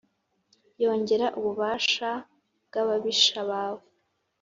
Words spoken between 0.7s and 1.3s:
yongera